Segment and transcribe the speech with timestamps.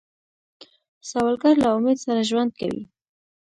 [1.09, 2.83] سوالګر له امید سره ژوند کوي